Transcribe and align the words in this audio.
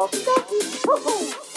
Oh, 0.00 1.47